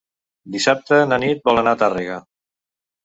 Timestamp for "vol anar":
1.49-1.77